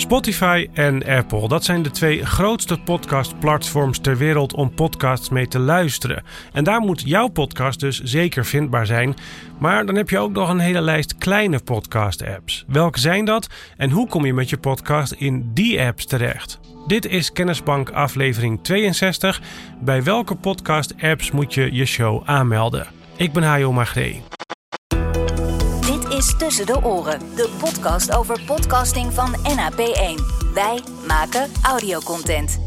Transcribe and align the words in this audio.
Spotify 0.00 0.68
en 0.72 1.06
Apple, 1.06 1.48
dat 1.48 1.64
zijn 1.64 1.82
de 1.82 1.90
twee 1.90 2.26
grootste 2.26 2.78
podcastplatforms 2.78 3.98
ter 3.98 4.16
wereld 4.16 4.54
om 4.54 4.74
podcasts 4.74 5.28
mee 5.28 5.48
te 5.48 5.58
luisteren. 5.58 6.22
En 6.52 6.64
daar 6.64 6.80
moet 6.80 7.02
jouw 7.04 7.28
podcast 7.28 7.80
dus 7.80 8.00
zeker 8.00 8.44
vindbaar 8.44 8.86
zijn. 8.86 9.14
Maar 9.58 9.86
dan 9.86 9.94
heb 9.94 10.10
je 10.10 10.18
ook 10.18 10.32
nog 10.32 10.48
een 10.48 10.58
hele 10.58 10.80
lijst 10.80 11.18
kleine 11.18 11.58
podcast-apps. 11.58 12.64
Welke 12.66 12.98
zijn 12.98 13.24
dat 13.24 13.48
en 13.76 13.90
hoe 13.90 14.08
kom 14.08 14.24
je 14.24 14.34
met 14.34 14.50
je 14.50 14.58
podcast 14.58 15.12
in 15.12 15.50
die 15.54 15.80
apps 15.80 16.06
terecht? 16.06 16.60
Dit 16.86 17.06
is 17.06 17.32
Kennisbank 17.32 17.90
aflevering 17.90 18.58
62. 18.62 19.40
Bij 19.80 20.02
welke 20.02 20.34
podcast-apps 20.34 21.30
moet 21.30 21.54
je 21.54 21.74
je 21.74 21.84
show 21.84 22.22
aanmelden? 22.24 22.86
Ik 23.16 23.32
ben 23.32 23.42
Hajo 23.42 23.72
Magree 23.72 24.22
is 26.20 26.36
Tussen 26.36 26.66
de 26.66 26.84
Oren, 26.84 27.18
de 27.34 27.50
podcast 27.58 28.16
over 28.16 28.40
podcasting 28.46 29.12
van 29.12 29.36
NAP1. 29.36 30.22
Wij 30.54 30.82
maken 31.06 31.50
audiocontent. 31.62 32.60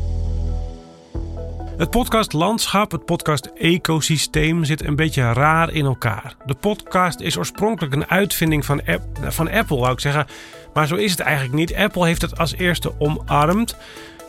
Het 1.77 1.89
podcastlandschap, 1.89 2.91
het 2.91 3.05
podcast-ecosysteem 3.05 4.63
zit 4.63 4.85
een 4.85 4.95
beetje 4.95 5.33
raar 5.33 5.71
in 5.71 5.85
elkaar. 5.85 6.35
De 6.45 6.53
podcast 6.53 7.19
is 7.19 7.37
oorspronkelijk 7.37 7.93
een 7.93 8.09
uitvinding 8.09 8.65
van, 8.65 8.81
van 9.21 9.51
Apple, 9.51 9.77
wou 9.77 9.91
ik 9.91 9.99
zeggen. 9.99 10.27
Maar 10.73 10.87
zo 10.87 10.95
is 10.95 11.11
het 11.11 11.19
eigenlijk 11.19 11.55
niet. 11.55 11.75
Apple 11.75 12.05
heeft 12.05 12.21
het 12.21 12.37
als 12.37 12.53
eerste 12.53 12.93
omarmd. 12.99 13.75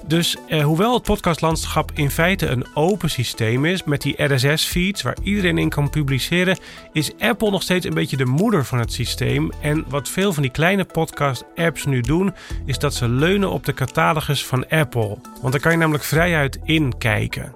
Dus 0.07 0.37
eh, 0.49 0.65
hoewel 0.65 0.95
het 0.95 1.03
podcastlandschap 1.03 1.91
in 1.95 2.11
feite 2.11 2.47
een 2.47 2.67
open 2.75 3.11
systeem 3.11 3.65
is 3.65 3.85
met 3.85 4.03
die 4.03 4.25
RSS-feeds 4.25 5.03
waar 5.03 5.17
iedereen 5.23 5.59
in 5.59 5.69
kan 5.69 5.91
publiceren, 5.91 6.59
is 6.93 7.13
Apple 7.19 7.51
nog 7.51 7.63
steeds 7.63 7.87
een 7.87 7.95
beetje 7.95 8.17
de 8.17 8.25
moeder 8.25 8.65
van 8.65 8.79
het 8.79 8.93
systeem. 8.93 9.51
En 9.61 9.85
wat 9.89 10.09
veel 10.09 10.33
van 10.33 10.43
die 10.43 10.53
kleine 10.53 10.85
podcast-apps 10.85 11.85
nu 11.85 12.01
doen, 12.01 12.35
is 12.67 12.79
dat 12.79 12.95
ze 12.95 13.09
leunen 13.09 13.51
op 13.51 13.65
de 13.65 13.75
catalogus 13.75 14.47
van 14.47 14.69
Apple. 14.69 15.19
Want 15.41 15.53
daar 15.53 15.61
kan 15.61 15.73
je 15.73 15.79
namelijk 15.79 16.05
vrijuit 16.05 16.59
in 16.65 16.99
kijken. 16.99 17.55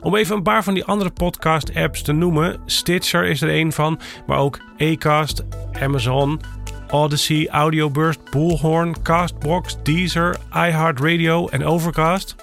Om 0.00 0.16
even 0.16 0.36
een 0.36 0.42
paar 0.42 0.64
van 0.64 0.74
die 0.74 0.84
andere 0.84 1.10
podcast-apps 1.10 2.02
te 2.02 2.12
noemen: 2.12 2.60
Stitcher 2.66 3.24
is 3.24 3.40
er 3.42 3.54
een 3.54 3.72
van, 3.72 4.00
maar 4.26 4.38
ook 4.38 4.60
Acast, 4.78 5.44
Amazon, 5.80 6.40
Odyssey, 6.94 7.48
Audioburst, 7.48 8.30
Bullhorn, 8.30 9.02
Castbox, 9.02 9.76
Deezer, 9.82 10.36
iHeartRadio 10.52 11.48
en 11.48 11.64
Overcast. 11.64 12.36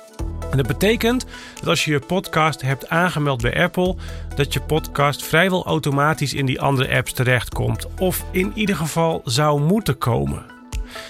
En 0.52 0.57
dat 0.57 0.67
betekent 0.67 1.25
dat 1.59 1.67
als 1.67 1.85
je 1.85 1.91
je 1.91 1.99
podcast 1.99 2.61
hebt 2.61 2.89
aangemeld 2.89 3.41
bij 3.41 3.63
Apple, 3.63 3.95
dat 4.35 4.53
je 4.53 4.61
podcast 4.61 5.23
vrijwel 5.23 5.66
automatisch 5.66 6.33
in 6.33 6.45
die 6.45 6.61
andere 6.61 6.95
apps 6.95 7.13
terechtkomt. 7.13 7.88
Of 7.99 8.25
in 8.31 8.52
ieder 8.55 8.75
geval 8.75 9.22
zou 9.25 9.61
moeten 9.61 9.97
komen. 9.97 10.45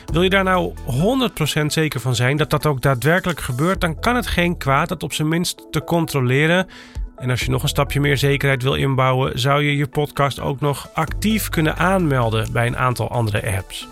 Wil 0.06 0.22
je 0.22 0.30
daar 0.30 0.44
nou 0.44 0.74
100% 1.62 1.66
zeker 1.66 2.00
van 2.00 2.16
zijn 2.16 2.38
dat 2.38 2.50
dat 2.50 2.66
ook 2.66 2.82
daadwerkelijk 2.82 3.40
gebeurt, 3.40 3.82
dan 3.82 4.00
kan 4.00 4.16
het 4.16 4.28
geen 4.28 4.58
kwaad 4.58 4.90
dat 4.90 5.04
op 5.04 5.14
zijn 5.14 5.28
minst 5.28 5.72
te 5.72 5.84
controleren 5.84 6.68
en 7.22 7.30
als 7.30 7.42
je 7.42 7.52
nog 7.52 7.64
een 7.64 7.70
stapje 7.70 8.00
meer 8.00 8.18
zekerheid 8.18 8.64
wil 8.64 8.74
inbouwen, 8.74 9.40
zou 9.40 9.64
je 9.64 9.78
je 9.78 9.88
podcast 9.88 10.40
ook 10.40 10.60
nog 10.60 10.90
actief 10.94 11.50
kunnen 11.50 11.78
aanmelden 11.78 12.52
bij 12.52 12.68
een 12.68 12.78
aantal 12.78 13.10
andere 13.10 13.56
apps. 13.58 13.88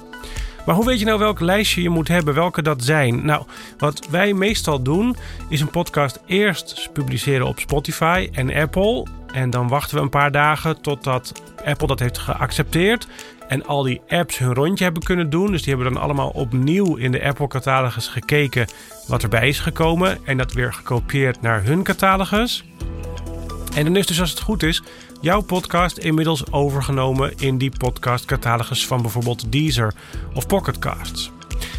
Maar 0.66 0.76
hoe 0.76 0.86
weet 0.86 1.00
je 1.00 1.06
nou 1.06 1.20
welk 1.20 1.40
lijstje 1.40 1.82
je 1.82 1.90
moet 1.90 2.08
hebben, 2.08 2.34
welke 2.34 2.62
dat 2.62 2.84
zijn? 2.84 3.26
Nou, 3.26 3.44
wat 3.78 4.08
wij 4.10 4.34
meestal 4.34 4.82
doen, 4.82 5.16
is 5.50 5.62
een 5.62 5.70
podcast 5.70 6.20
eerst 6.26 6.90
publiceren 6.94 7.48
op 7.48 7.60
Spotify 7.60 8.30
en 8.32 8.54
Apple. 8.54 9.06
En 9.34 9.50
dan 9.50 9.68
wachten 9.68 9.96
we 9.98 10.02
een 10.02 10.10
paar 10.10 10.32
dagen 10.32 10.82
totdat 10.82 11.42
Apple 11.66 11.88
dat 11.88 12.00
heeft 12.00 12.18
geaccepteerd. 12.18 13.08
En 13.48 13.66
al 13.66 13.84
die 13.84 14.02
apps 14.08 14.38
hun 14.38 14.54
rondje 14.54 14.84
hebben 14.84 15.04
kunnen 15.04 15.30
doen. 15.30 15.52
Dus 15.52 15.64
die 15.64 15.74
hebben 15.74 15.94
dan 15.94 16.04
allemaal 16.04 16.30
opnieuw 16.30 16.96
in 16.96 17.12
de 17.12 17.24
Apple-catalogus 17.24 18.08
gekeken 18.08 18.68
wat 19.08 19.24
erbij 19.24 19.48
is 19.48 19.60
gekomen. 19.60 20.18
En 20.26 20.38
dat 20.38 20.54
weer 20.54 20.74
gekopieerd 20.74 21.42
naar 21.42 21.64
hun 21.64 21.84
catalogus. 21.84 22.64
En 23.80 23.86
dan 23.86 23.96
is 23.96 24.06
dus 24.06 24.20
als 24.22 24.30
het 24.30 24.40
goed 24.40 24.64
is, 24.64 24.82
jouw 25.22 25.42
podcast 25.42 25.98
inmiddels 25.98 26.52
overgenomen 26.52 27.34
in 27.38 27.58
die 27.58 27.72
podcastcatalogus 27.78 28.88
van 28.88 29.02
bijvoorbeeld 29.02 29.52
Deezer 29.52 29.94
of 30.34 30.48
Pocketcasts. 30.48 31.32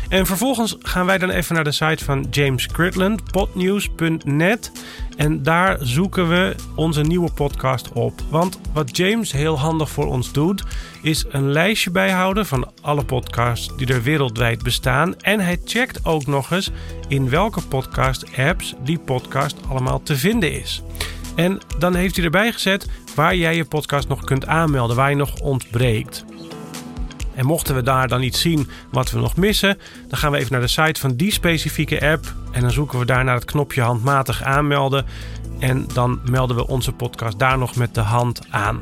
En 0.08 0.26
vervolgens 0.26 0.76
gaan 0.78 1.06
wij 1.06 1.18
dan 1.18 1.30
even 1.30 1.54
naar 1.54 1.64
de 1.64 1.72
site 1.72 2.04
van 2.04 2.26
James 2.30 2.66
Critland, 2.66 3.32
podnews.net. 3.32 4.72
En 5.16 5.42
daar 5.42 5.78
zoeken 5.80 6.28
we 6.28 6.54
onze 6.74 7.00
nieuwe 7.00 7.32
podcast 7.32 7.92
op. 7.92 8.20
Want 8.30 8.60
wat 8.72 8.96
James 8.96 9.32
heel 9.32 9.58
handig 9.58 9.90
voor 9.90 10.06
ons 10.06 10.32
doet, 10.32 10.64
is 11.02 11.24
een 11.28 11.52
lijstje 11.52 11.90
bijhouden 11.90 12.46
van 12.46 12.72
alle 12.80 13.04
podcasts 13.04 13.76
die 13.76 13.86
er 13.86 14.02
wereldwijd 14.02 14.62
bestaan. 14.62 15.20
En 15.20 15.40
hij 15.40 15.60
checkt 15.64 16.04
ook 16.04 16.26
nog 16.26 16.50
eens 16.50 16.70
in 17.08 17.30
welke 17.30 17.62
podcast-apps 17.62 18.74
die 18.84 18.98
podcast 18.98 19.56
allemaal 19.68 20.02
te 20.02 20.16
vinden 20.16 20.52
is. 20.52 20.82
En 21.34 21.60
dan 21.78 21.94
heeft 21.94 22.16
hij 22.16 22.24
erbij 22.24 22.52
gezet 22.52 22.86
waar 23.14 23.36
jij 23.36 23.56
je 23.56 23.64
podcast 23.64 24.08
nog 24.08 24.24
kunt 24.24 24.46
aanmelden, 24.46 24.96
waar 24.96 25.10
je 25.10 25.16
nog 25.16 25.34
ontbreekt. 25.38 26.24
En 27.34 27.46
mochten 27.46 27.74
we 27.74 27.82
daar 27.82 28.08
dan 28.08 28.22
iets 28.22 28.40
zien 28.40 28.68
wat 28.90 29.10
we 29.10 29.18
nog 29.18 29.36
missen, 29.36 29.78
dan 30.08 30.18
gaan 30.18 30.32
we 30.32 30.38
even 30.38 30.52
naar 30.52 30.60
de 30.60 30.66
site 30.66 31.00
van 31.00 31.16
die 31.16 31.32
specifieke 31.32 32.10
app 32.10 32.34
en 32.52 32.60
dan 32.60 32.70
zoeken 32.70 32.98
we 32.98 33.04
daar 33.04 33.24
naar 33.24 33.34
het 33.34 33.44
knopje 33.44 33.82
handmatig 33.82 34.42
aanmelden 34.42 35.06
en 35.58 35.86
dan 35.92 36.20
melden 36.30 36.56
we 36.56 36.66
onze 36.66 36.92
podcast 36.92 37.38
daar 37.38 37.58
nog 37.58 37.76
met 37.76 37.94
de 37.94 38.00
hand 38.00 38.40
aan. 38.50 38.80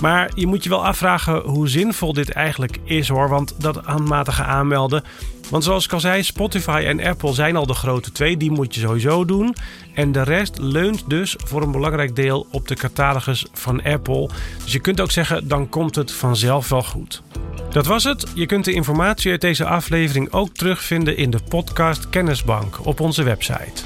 Maar 0.00 0.30
je 0.34 0.46
moet 0.46 0.62
je 0.62 0.68
wel 0.68 0.86
afvragen 0.86 1.40
hoe 1.40 1.68
zinvol 1.68 2.12
dit 2.12 2.30
eigenlijk 2.30 2.78
is 2.84 3.08
hoor, 3.08 3.28
want 3.28 3.54
dat 3.58 3.76
handmatige 3.84 4.42
aanmelden 4.42 5.04
want 5.50 5.64
zoals 5.64 5.84
ik 5.84 5.92
al 5.92 6.00
zei, 6.00 6.22
Spotify 6.22 6.82
en 6.86 7.04
Apple 7.04 7.34
zijn 7.34 7.56
al 7.56 7.66
de 7.66 7.74
grote 7.74 8.12
twee. 8.12 8.36
Die 8.36 8.50
moet 8.50 8.74
je 8.74 8.80
sowieso 8.80 9.24
doen. 9.24 9.54
En 9.94 10.12
de 10.12 10.22
rest 10.22 10.58
leunt 10.58 11.04
dus 11.06 11.36
voor 11.38 11.62
een 11.62 11.70
belangrijk 11.70 12.16
deel 12.16 12.46
op 12.50 12.68
de 12.68 12.74
catalogus 12.74 13.46
van 13.52 13.82
Apple. 13.82 14.30
Dus 14.62 14.72
je 14.72 14.80
kunt 14.80 15.00
ook 15.00 15.10
zeggen, 15.10 15.48
dan 15.48 15.68
komt 15.68 15.94
het 15.94 16.12
vanzelf 16.12 16.68
wel 16.68 16.82
goed. 16.82 17.22
Dat 17.70 17.86
was 17.86 18.04
het. 18.04 18.26
Je 18.34 18.46
kunt 18.46 18.64
de 18.64 18.72
informatie 18.72 19.30
uit 19.30 19.40
deze 19.40 19.64
aflevering 19.64 20.32
ook 20.32 20.54
terugvinden 20.54 21.16
in 21.16 21.30
de 21.30 21.40
podcast 21.48 22.08
Kennisbank 22.08 22.86
op 22.86 23.00
onze 23.00 23.22
website. 23.22 23.82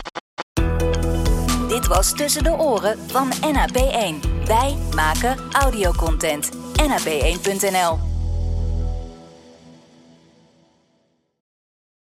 Dit 1.69 1.87
was 1.87 2.12
Tussen 2.12 2.45
de 2.45 2.51
Oren 2.51 2.99
van 3.06 3.33
NAP1. 3.33 4.31
Wij 4.47 4.76
maken 4.94 5.36
audiocontent. 5.53 6.50
NAP1.nl 6.82 8.12